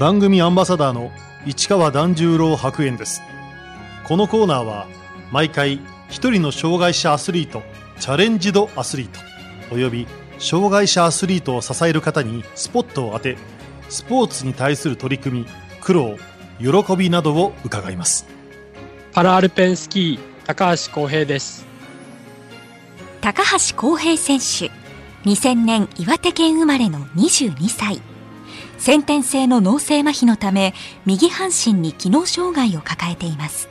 [0.00, 1.10] 番組アンバサダーの
[1.44, 3.20] 市川團十郎白猿です。
[4.04, 4.86] このコーナーは
[5.30, 7.62] 毎回一人の障害者アスリート
[7.98, 9.20] チャレンジドアスリート
[9.70, 10.06] および
[10.38, 13.36] 障害者アスリートを支える方にスポットを当て
[13.90, 15.46] スポーツに対する取り組み
[15.82, 16.16] 苦労
[16.58, 18.26] 喜びなどを伺います。
[19.12, 21.66] パラアルペンスキー高橋光平です。
[23.20, 24.72] 高橋光平選手
[25.28, 28.00] 2000年岩手県生まれの22歳
[28.80, 30.72] 先天性の脳性麻痺のため
[31.04, 33.68] 右半身に機能障害を抱えています。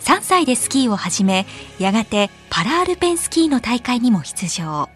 [0.00, 1.46] 3歳でスキーを始め
[1.78, 4.88] やがてパラアルペンスキーの大会にも出場。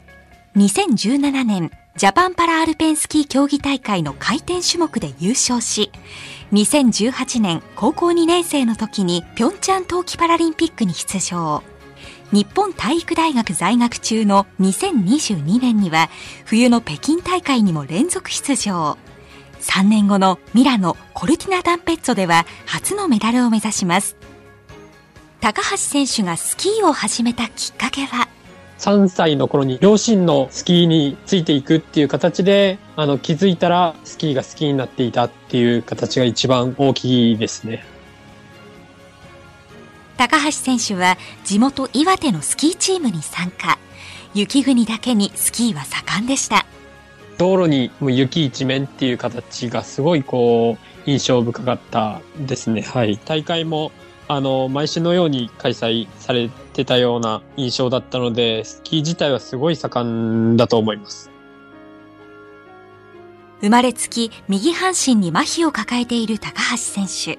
[0.56, 5.90] 2017年ジャパンパラアルペンスキー競技大会の回転種目で優勝し
[6.52, 11.62] 2018年高校2年生の時にピョンチャン冬季パラリンピックに出場。
[12.32, 16.08] 日本体育大学在学中の2022年には
[16.46, 18.96] 冬の北京大会にも連続出場。
[19.60, 24.16] 3年後のミラノ・コルティナダンペッツォでは初のメダルを目指します。
[25.40, 28.28] 高橋選手がスキーを始めたきっかけは
[28.78, 37.84] ？3歳の頃に両親のスキーについていくっていう形であの気づいたらスキーが好きになっていたっていう形が一番大きいですね。
[40.16, 43.78] 高橋選手は地元岩手のスキーチームに参加。
[44.34, 46.66] 雪国だけにスキーは盛んでした
[47.38, 52.82] 道路にもう雪一面っていう形がすごいこう印象深かったですね。
[52.82, 53.16] はい。
[53.16, 53.92] 大会も
[54.26, 61.30] あの毎週のように開催されてたような印象だったのでスキー自体はすごい盛んだと思います。
[63.60, 67.38] 生まれつき右半身に麻痺を抱えている高橋選手。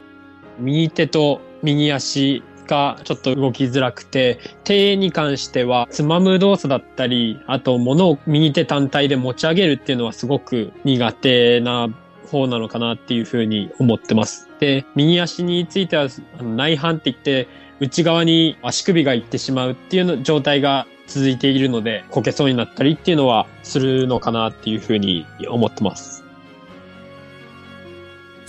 [0.59, 11.89] 右手と右足がちょっと動きづらくて、手に関してはつまむ動作だったり、あと物を右手単体で持ち上げるっていうのはすごく苦手な
[12.29, 14.47] 方なのかなっていうふうに思ってます。
[14.59, 16.07] で、右足については
[16.41, 17.47] 内反って言って、
[17.79, 26.28] 内側に足首がいってしまうっていうの状態が続いているので、こけそうになったりっていうのはするのかなっていうふうに思ってます。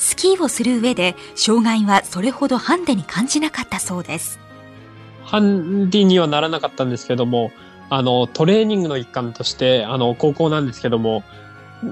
[0.00, 4.41] スキーをする上で障害はそれほどハンデに感じなかったそうです。
[5.25, 7.53] ハンディにはならなかったんですけども
[7.91, 11.22] あのトレーニングの一環としてあの高校なんですけども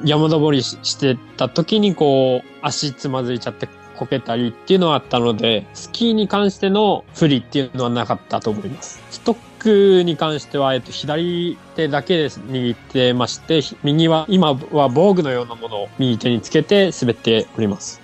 [0.05, 9.03] 山登りしてた時にこう足つまずいちゃってこけたりっていうのはあったのでスキーに関しての不利っていうのはなかったと思います。
[9.11, 18.01] ストックに関しては、えっと、左手だけで握ってまして、右は、今は防具のようなものを右手につけて滑っております。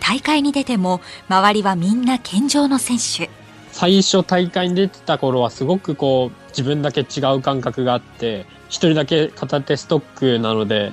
[0.00, 3.30] 大会に出ても、周りはみんな健常の選手。
[3.72, 10.92] 最初大会に出てた頃はすごくこう、自分だけ違う感覚があって、一人だけ片手ストックなので、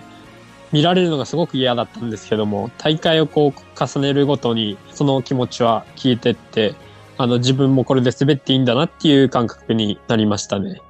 [0.71, 6.75] 見られるのがすごく嫌だったんですけども、大会をこう重ねるごとにその気持ちは消えてって、
[7.17, 10.81] あの、自分もこれで滑っていいんだなっていう感覚になりましたね。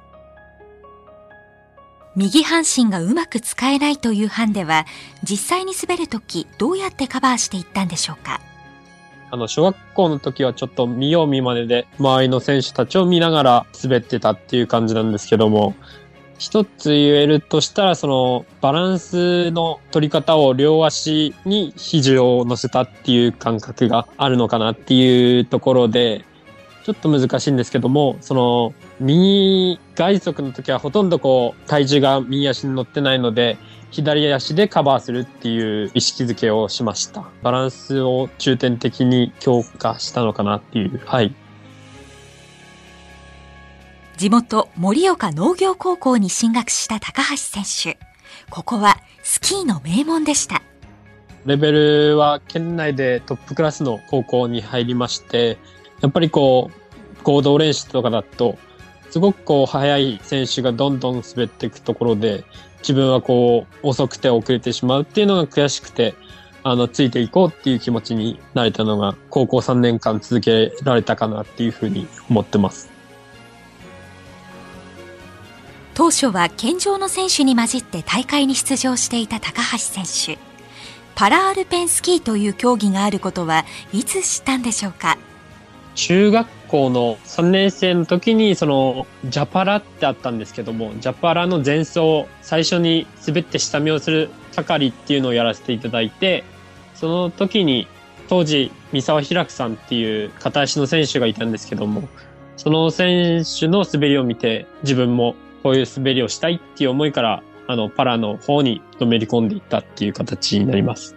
[2.16, 4.86] 右半身がうまく使えないというハンデは、
[5.22, 8.40] 実際に滑るとき、どうやってカバーしていったんでしょうか？
[9.30, 15.74] あの、小学校の時はちょっと見よう見まねで、周りの選手たちを見ながら滑ってたっていう感じなんですけども、
[16.38, 26.24] 一つ言えるとしたら、その、バランスの取り方を両足に肘を乗せたっていう感覚があるのかなっていうところで、
[26.84, 33.58] ちょっと難しいんですけども、その、右外足の時はほとんどこう、体重が右足に乗ってないので、
[33.90, 37.24] 左足でカバーするっていう意識づけをしました。
[37.42, 41.34] バランスを重点的に強化したのかなっていう、はい。
[44.18, 48.00] 地元盛岡農業高校に進学した高橋選手。
[48.50, 50.60] ここはスキーの名門でした。
[51.46, 55.56] レベルは県内でトップクラスの高校に入りまして、
[56.00, 58.58] やっぱりこう、合同練習とかだと、
[59.10, 62.42] すごくこう速い選手がどんどん滑っていくところで、
[62.80, 66.16] 自分はこう遅くて遅れてしまうっていうのが悔しくて、
[66.64, 72.97] あの、ついていこうっていう気持ちになれたのが、高校3年間続けられたかなっていうふうに思ってます。
[75.98, 80.38] 当初は健常の選手に混じって大会に出場していた高橋選手。
[81.16, 85.18] パラアルペンスキーという競技があることはいつ知ったんでしょうか？
[85.96, 96.44] 中学校の3年生の時にそのジャパラってあったんですけどもジャパラの前走最初に滑って下見をする係っていうのをやらせていただいて
[96.94, 97.88] その時に
[98.28, 102.08] 当時三沢開さんっていう片足の選手がいたんですけども
[102.56, 111.14] その選手の滑りを見て自分もこういう滑りをしたいっていう思いからあの、パラの方にのめり込んでいったっていう形になります。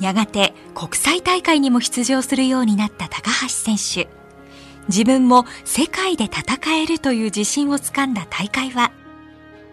[0.00, 4.08] やがて国際大会にも出場するようになった高橋選手。
[4.88, 8.90] 自分も世界で戦えるという自信をつかんだ大会は、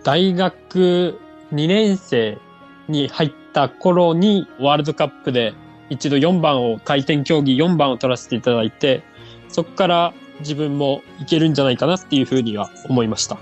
[0.03, 1.19] 大学
[1.51, 2.37] 2年生
[2.87, 5.53] に入った頃にワールドカップで
[5.89, 9.03] 一度4番を、回転競技4番を取らせていただいて、
[9.49, 10.13] そこから
[10.43, 13.37] 自分もいけるんじゃないかなっていうふうには思いました。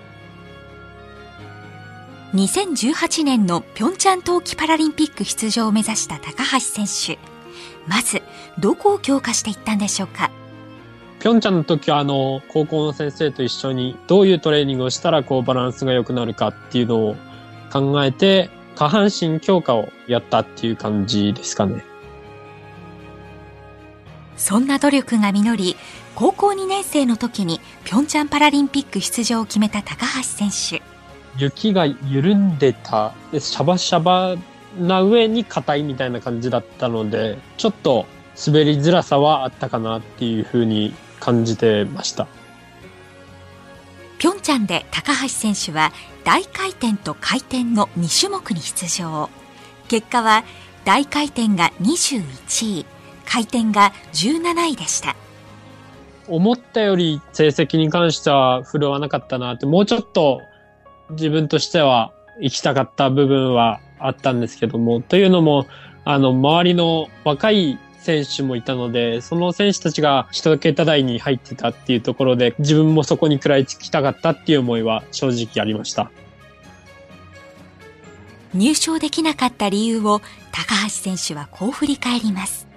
[2.34, 7.20] 2018年のピョンチャン冬季パラリンピック出場を目指した高橋選手。
[7.88, 8.22] まず、
[8.58, 10.32] どこを強化していったんでしょうか？
[11.20, 17.16] ピョンチャンの時はあの、高校の先生と一緒にどういうトレーニングをしたらこうバランスが良くなるかっていうのを
[17.72, 21.84] 考えて、下半身強化をやったっていう感じですかね。
[24.42, 25.76] そんな努力が実り、
[26.16, 30.82] 高校2年生の時にピョンチャンパラリンピック出場を決めた高橋選手。
[31.38, 34.36] 雪が緩んでた、でシャバシャバ
[34.80, 38.08] な上に硬いみたいな感じだったので、ちょっと
[38.48, 42.28] 滑りづらさはあったかなっていうふうに感じてました。
[44.18, 45.92] ピョンチャンで高橋選手は
[46.24, 49.30] 大回転と回転の2種目に出場。
[49.88, 50.44] 結果は
[50.84, 52.86] 大回転が21位、
[53.26, 55.16] 回転が17位でした。
[56.28, 60.42] 思ったより成績に関しては振るわなかったなって、もうちょっと
[61.12, 65.68] 自分としては行きたかった部分はあったんですけども、というのも、
[66.04, 76.12] あの、周りの若い選手もいたので、その選手たちが一桁台に入ってたっていうところで、自分もそこに食らいつきたかったっていう思いは正直ありました。
[78.54, 80.22] 入賞できなかった理由を
[80.52, 82.71] 高橋選手はこう振り返ります。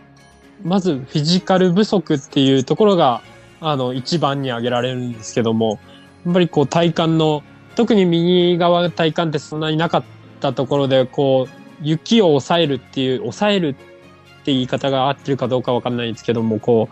[0.64, 3.22] まずフィジカル不足っていうところが、
[3.60, 5.78] あの、一番に挙げられるんですけども、
[6.24, 7.42] やっぱりこう体幹の、
[7.76, 10.04] 特に右側体幹ってそんなになかっ
[10.40, 16.88] たところで、こう、雪を抑えるっていう、抑えるって言い方が合ってるかどうかわかんないんですけども、こ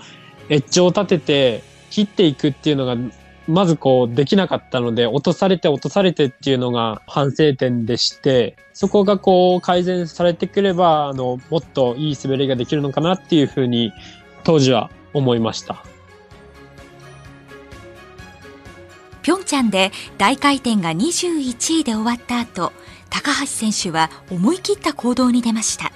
[0.50, 2.96] う、エッジを立てて切っていくっていうのが、
[3.48, 13.92] まずこうできなかったので、落とされて落とされてっていうのが反省点でして、そこがこう改善されてくれば、あの、もっといい滑りができるのかなっていうふうに
[14.44, 15.84] 当時は思いました。
[19.22, 22.72] ピョンチャンで大回転が21位で終わった後、
[23.08, 25.92] 高橋選手は思い切った行動に出ました。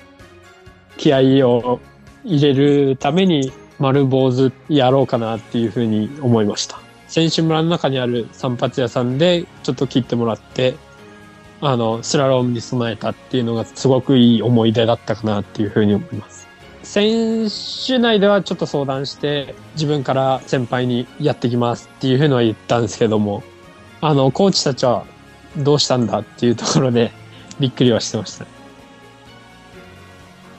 [0.97, 1.81] 気合を
[2.25, 6.86] 入れるために丸坊主やろうかなっていうふうに思いました。
[7.09, 10.77] 選手村の中にある散髪屋さんでちょっと切ってもらって、
[11.61, 16.47] あの、スラロームに備えたっていうのがすごくいい思い出だったかなっていうふうに思います。
[16.83, 17.49] 選
[17.87, 23.43] 手内ではちょっと相談して、自分から先輩にやってきますっていうふうのは言ったんですけども、
[24.01, 25.05] あの、コーチたちは
[25.57, 27.13] どうしたんだっていうところで
[27.59, 28.56] びっくりはしてました。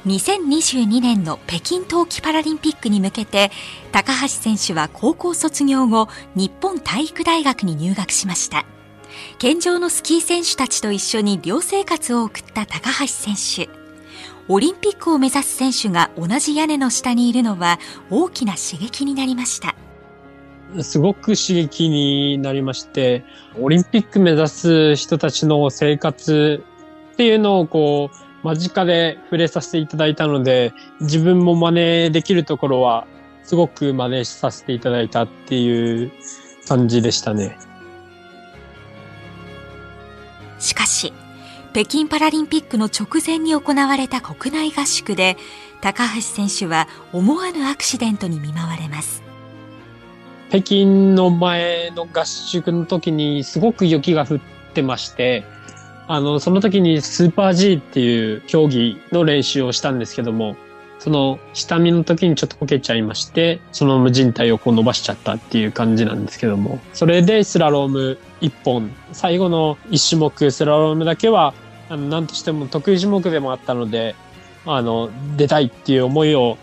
[0.07, 3.51] 2022年の北京冬季パラリンピックに向けて、
[3.91, 8.65] 高橋選手は高校卒業後、日本体育大学に入学しました。
[9.37, 13.69] 健常のスキー選手たちと一緒に寮生活を送った高橋選手。
[14.47, 19.75] オリンピックを目指す選手が同じ屋根の下にいるのは大きな刺激になりました。
[20.83, 23.25] すごく刺激になりまして、
[23.59, 26.63] オリンピック目指す人たちの生活
[27.13, 31.71] っていうのをこう、間近で触れさせていただいたので、自分も真
[32.05, 33.07] 似できるところは、
[33.43, 36.11] すごく真似させていただいたっていう
[36.67, 37.57] 感じでしたね。
[40.59, 41.13] しかし、
[41.73, 45.37] 北京パラリンピックの直前に行われた国内合宿で、
[45.81, 49.23] 高橋選手は思わぬアクシデントに見舞われます。
[50.49, 54.39] 北京の前の合宿の時にすごく雪が降っ
[54.73, 55.43] てまして、
[56.07, 60.55] あの、その時にスーパー G っていう競技の練習をしたんですけども、
[60.99, 71.53] その下見の時にちょっとこけちゃいまして、その無人体をこう伸ばしちゃったっていう感じなんですけども、それでスラローム1本、最後の1種目スラロームだけは、
[71.89, 74.15] あの、なんとしても得意種目でもあったので、
[74.65, 76.57] あの、出たいっていう思いを、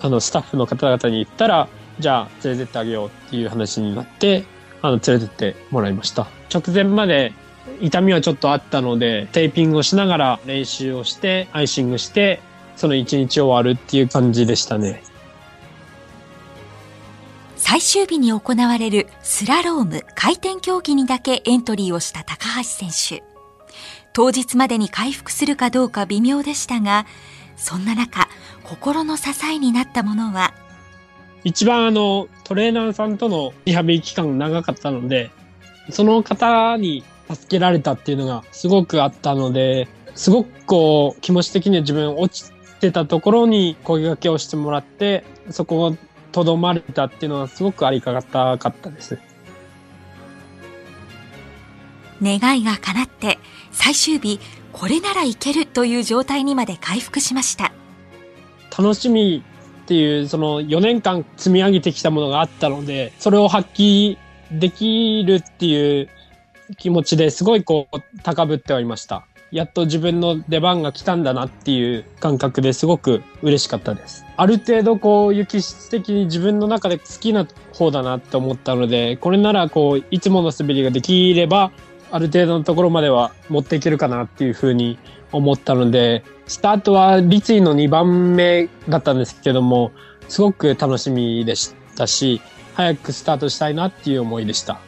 [0.00, 4.44] あの、スタッフの方々に言ったら、じゃあ連れてってあげようっていう話になって、
[4.80, 6.26] あの、連れてってもらいました。
[6.52, 7.32] 直前まで
[7.80, 12.40] 痛みはちょっとあったので、テーピングをしながら練習をして、アイシングして、
[12.76, 15.02] その一日終わるっていう感じでしたね。
[17.56, 23.22] 最終日に行われるスラローム回転競技にだけエントリーをした高橋選手。
[24.12, 27.06] 当日までに回復するかどうか微妙でしたが、
[27.56, 28.28] そんな中、
[28.64, 30.52] 心の支えになったものは、
[31.44, 35.30] 一番あの、トレーナーさんとのリハビリ期間が長かったので、
[35.90, 45.96] その方に助けられたっていうのがすごくあったので、すごくこう、気持ち的には自分落ちてたところに声掛けをしてもらって、そこを
[46.32, 49.18] とどまれたっていうのはすごくありがたかったです。
[52.22, 53.38] 願いが叶って、
[53.72, 54.38] 最終日、
[54.72, 57.72] これならいけるという状態にまで回復しました。
[58.76, 59.42] 楽しみ
[59.82, 64.16] っていう、その4年間積み上げてきたものがあったので、それを発揮
[64.50, 66.08] できるっていう
[66.78, 69.26] 気持ちですごいこう高ぶってはいました。
[69.52, 74.24] やっと自分の出番が来たんだなっていう感覚ですごく嬉しかったです。
[74.38, 81.70] ある程度こう、雪質的に自分の中で好きな方だなって思ったので、これならこう、いつもの滑りができれば、
[82.10, 84.98] ある程度のところまでは持っていけるかなっていうふうに
[85.32, 89.92] 思ったので、スタートは立位の2番目だったんですけども、
[90.28, 92.40] すごく楽しみでしたし、
[92.72, 94.80] 早くスタートしたいなっていう思いでした。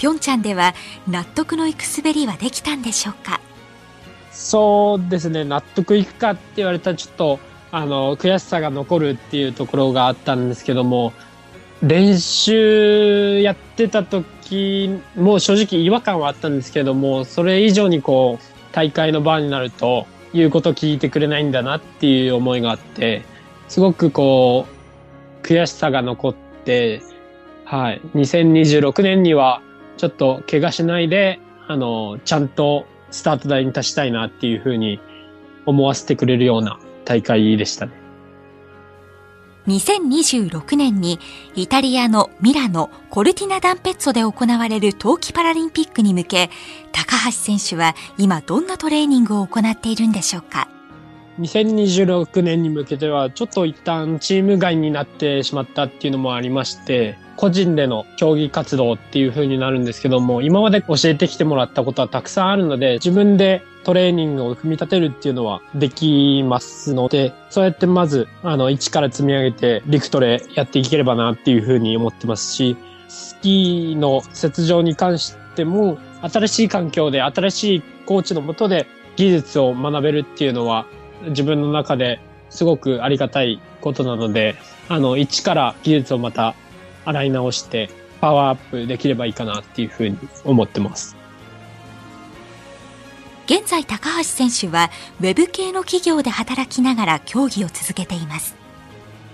[0.00, 0.72] ピョンチャンでは
[1.06, 3.38] 納得のいく滑りはできたんでしょうか？
[4.32, 7.38] そうですね、納得いくかって言われたらちょっと、
[7.70, 11.12] あの、悔しさが残るっていうところがあったんですけども、
[11.82, 23.22] 練習やってた時も正直違和感はあったんですけども、それ以上にこう、大会の場になると、言うこと聞いてくれないんだなっていう思いがあって、
[23.68, 24.64] すごくこ
[25.42, 27.02] う、悔しさが残って、
[27.66, 28.00] はい。
[28.14, 29.60] 2026年には
[30.00, 34.98] ちょっと怪我しないで、あの、ちゃんとスタート台に立ちたいなっていうふうに
[35.66, 37.92] 思わせてくれるような大会でしたね。
[39.66, 41.20] 2026年に
[41.54, 46.50] イタリアのミラノ・コルティナ・ダンペッツォで行われる冬季パラリンピックに向け、
[46.92, 50.70] 高橋選手は今どんなトレーニングを行っているんでしょうか
[51.40, 72.76] ？2026年に向けてはちょっと一旦チーム外になってしまったっていうのもありまして、個人での競技活動っていう風になるんですけども、今まで教えてきてもらったことはたくさんあるので、自分でトレーニングを組み立てるっていうのはできますので、そうやってまず、あの、一から積み上げて、陸トレやっていければなっていう風に思ってますし、
[73.08, 80.84] スキーの雪上に関しても、新しい環境で、新しいコーチのもとで技術を学べるっていうのは、
[81.28, 82.20] 自分の中で
[82.50, 84.56] すごくありがたいことなので、
[84.90, 86.54] あの、一から技術をまた
[87.10, 87.90] 洗い直して
[88.20, 91.16] パワーアップできればいいかなっていうふうに思ってます。
[93.46, 94.90] 現在高橋選手は
[95.20, 98.54] ウェブ系の企業で働きながら競技を続けています。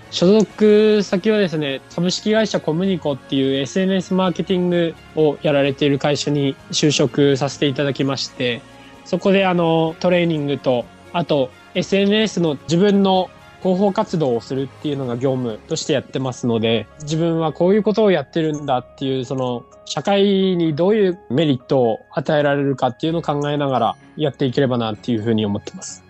[0.09, 8.61] 所属先はですね、株式会社コムニコっていう SNS マーケティングをやられている会社に就職させていただきまして、
[9.05, 26.03] そこであのトレーニングと、あと SNS の自分の広報活動をするっていうのが業務としてやってますので、自分はこういうことをやってるんだっていう、その、社会にどういうメリットを与えられるかっていうのを考えながらやっていければなっていうふうに思ってます。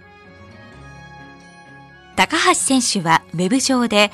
[2.16, 4.12] 高橋選手はウェブ上で、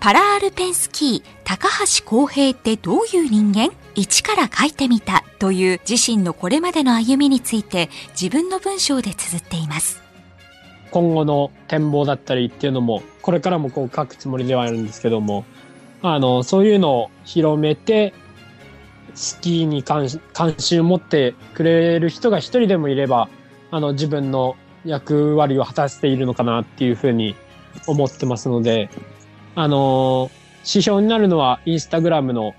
[0.00, 3.70] パラアルペンスキー高橋公平ってどういう人間？
[3.94, 7.88] 一から書いてみたという自身のこれまでの歩みについて
[8.20, 10.03] 自分の文章で綴っています。
[10.94, 15.44] 今後の展望だったりっていうのも、これからもこう書くつもりではあるんですけども、
[16.02, 18.14] あの、そういうのを広めて、
[19.16, 23.28] スキーに関関心を持ってくれる人が一人でもいれば、
[23.72, 27.34] あの、自分の役割を果たしているのかなっていうふうに
[27.88, 28.88] 思ってますので、
[29.56, 32.54] あの、指標になるのはインスタグラムの、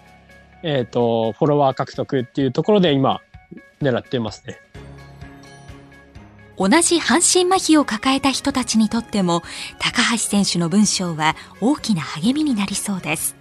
[0.61, 3.21] えっ、ー、と、フォロワー獲得っていうところで今、
[3.81, 4.59] 狙ってますね。
[6.57, 9.43] 同じ半身麻痺を抱えた人たちにとっても
[9.79, 13.35] 高橋選手の文章は大きな励みになりそうです。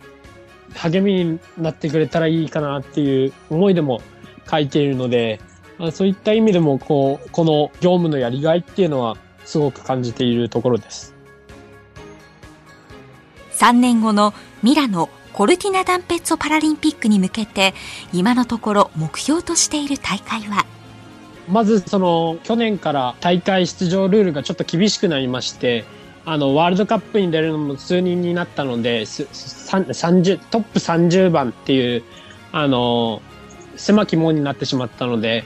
[0.74, 4.00] 励みになってくれたらいいかなっていう思いでも
[4.50, 5.40] 書いているので
[5.92, 11.14] そういった意味でもこうこの業務のやりがいっていうのはすごく感じているところです。
[13.52, 17.74] 3年後のミラノコルティナダンペッツォパラリンピックに向けて
[18.12, 20.66] 今のところ目標としている大会は？
[21.48, 25.84] まずその去年から大会出場ルールがちょっと厳しくなりまして、
[26.26, 32.02] あの、ワールドカップに出るのも数人になったので、30トップ30番っていう、
[32.52, 33.20] あの、
[33.76, 35.44] 狭き門になってしまったので、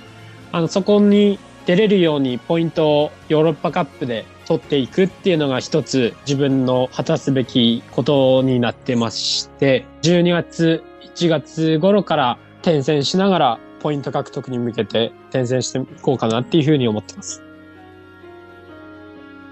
[0.52, 17.42] あの、そこに出れるようにポイントをヨーロッパカップで取っていくっていうのが一つ自分の果たすべきことになってまして、12月、1月頃から転戦しながらポイント獲得に向けて転戦していこうかなっていうふうに思ってます。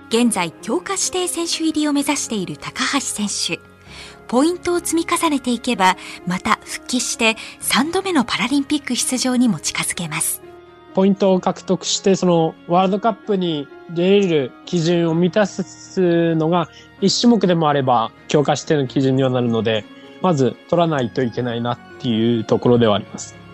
[0.08, 3.60] 現在、強化指定選手入りを目指している高橋選手。
[4.28, 10.42] ポイントを積み重ねていけば、また復帰して3度目のパラリンピック出場にも近づけます。
[10.94, 16.68] ポイントを獲得して、そのワールドカップに出れる基準を満たすのが
[17.00, 19.84] 1種目でもあれば強化しての基準にはなるので、
[20.22, 23.45] まず取らないといけないなっていうところではあります。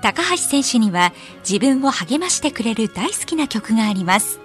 [0.00, 1.12] 高橋選手には
[1.48, 4.40] 自分を励ましてくれる大好きな曲があります。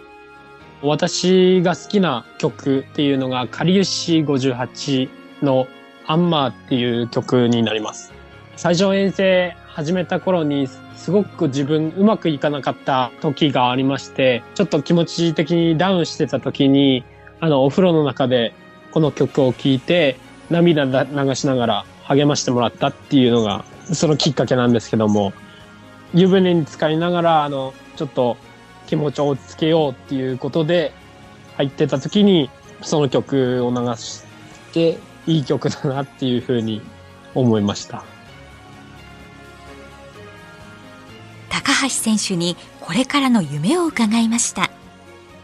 [0.82, 5.10] 私が好きな曲っていうのが、かりゆし58
[5.42, 5.68] の
[6.08, 8.12] アンマーっていう曲になります。
[8.58, 17.06] 最初遠征始めた頃にすごく自分うまくいかなかった時がありまして、ちょっと気持ち的にダウンしてた時に、
[17.40, 18.54] あの、お風呂の中で
[18.92, 20.18] この曲を聴いて、
[20.50, 25.34] 涙流しながら励ましてもらったっていうのが、そのきっかけなんですけども、
[26.14, 28.38] 湯船に浸かりながら、あの、ちょっと
[28.88, 30.94] 気持ちを落ち着けようっていうことで
[31.58, 32.50] 入ってた時に、
[32.82, 34.24] その曲を流し
[34.74, 36.82] て、いい曲だなっていうふうに
[37.34, 38.04] 思いました。
[41.50, 44.70] 高橋選手にこれからの夢を伺いました。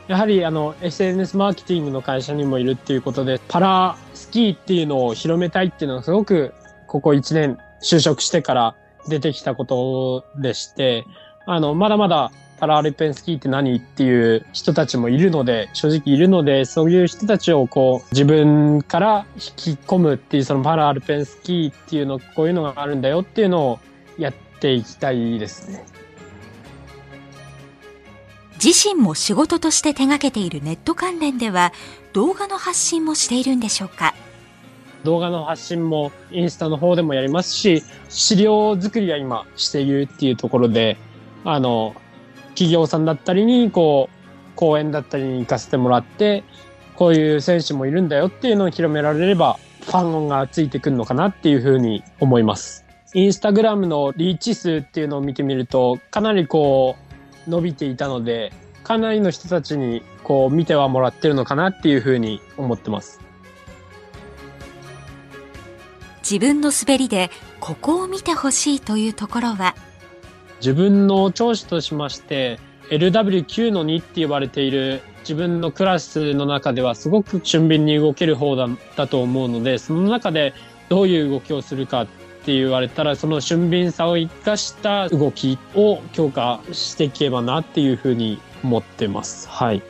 [0.07, 6.53] やはりあの SNS マーケティングの会社にもいるっていうことで、パラスキーっていうのを広めたいっていうのがすごく
[6.87, 8.75] ここ1年就職してから
[9.07, 11.05] 出てきたことでして、
[11.45, 23.79] あの、まだまだパラアルペンスキーって何っていう人たちもいるので、正直いるので、そういう人たちをこう、自分から引き込むっていう、そのパラアルペンスキーっていうの、こういうのがあるんだよっていうのを
[24.17, 25.85] やっていきたいですね。
[28.61, 31.71] 自身も仕事として手掛けているネット関連では
[32.11, 34.13] 動画の発信もしているんでしょうか？
[35.03, 40.97] 動画の発信もインスタの方でもやりますし、資料作りは今しているっていうところで、
[41.45, 41.95] あの、
[42.49, 46.43] 企業さんだったりに、こう、講演だったりに行かせてもらって、
[46.95, 52.85] こういう選手もいるんだよっていうのを広められれば、ファンがついてくるのかなっていうふうに思います。
[53.13, 56.97] インスタグラムのリーチ数っていうのを見てみると、かなりこ
[57.47, 58.51] う、伸びていたので、
[58.83, 63.28] かなりの人たちにこう見てはもらってるのかなっていうふうに思ってます。
[66.29, 69.73] 自分の滑りでここを見てほしいというところは？
[70.59, 80.53] 自分の長所としまして LW9 の2って言われている自分のクラスの中ではすごく俊敏に動ける方だだと思うのでその中で
[80.89, 82.07] どういう動きをするかっ
[82.45, 89.47] て言われたら、その俊敏さを生かした動きを強化していけばなっていうふうに思ってます。
[89.49, 89.83] はい。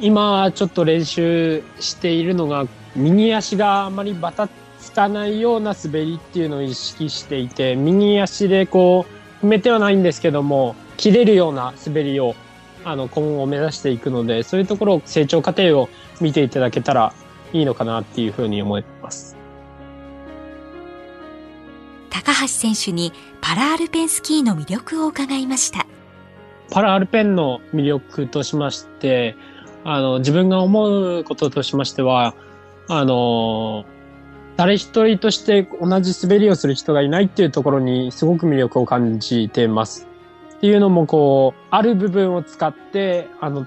[0.00, 4.44] 今ちょっと練習しているのが、右足があまりバタ
[4.84, 9.06] つかないような滑りっていうのを意識していて、右足でこ
[9.42, 12.34] う、踏めてはないんですけども、切れるような滑りを
[12.84, 15.88] あの今後目指していくので、そういうところ成長過程を
[16.20, 17.12] 見ていただけたら
[17.52, 19.36] いいのかなっていうふうに思います。
[22.10, 25.86] 高橋選手にパラアルペンスキーの魅力を伺いました。
[26.70, 29.36] パラアルペンの魅力としまして、
[29.84, 32.34] あの、自分が思うこととしましては、
[32.88, 33.84] あの、
[34.56, 40.06] 誰一人として同じ滑りをする人がいないっていうところにすごく魅力を感じています。
[40.56, 43.66] っていうのもこう、ある部分を使って、あの、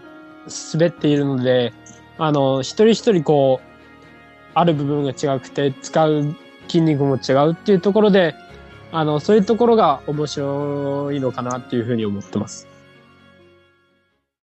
[0.74, 1.74] 滑っているので、
[2.18, 3.68] あの、一人一人こう、
[4.54, 6.36] ある部分が違くて、使う
[6.68, 8.34] 筋肉も違うっていうところで、
[8.92, 12.68] あの、そういうところが面白いのかなっていうふうに思ってます。